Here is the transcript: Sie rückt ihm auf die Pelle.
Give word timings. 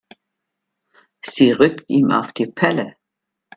Sie 1.23 1.51
rückt 1.51 1.87
ihm 1.87 2.09
auf 2.09 2.31
die 2.33 2.47
Pelle. 2.47 2.95